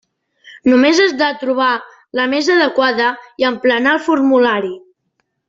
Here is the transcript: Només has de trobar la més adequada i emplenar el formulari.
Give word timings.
Només 0.71 1.01
has 1.03 1.11
de 1.19 1.27
trobar 1.43 1.67
la 2.21 2.25
més 2.31 2.49
adequada 2.55 3.11
i 3.43 3.47
emplenar 3.51 3.93
el 3.99 4.03
formulari. 4.09 4.75